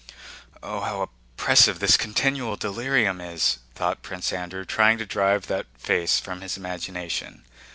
[0.63, 6.19] "Oh, how oppressive this continual delirium is," thought Prince Andrew, trying to drive that face
[6.19, 7.45] from his imagination.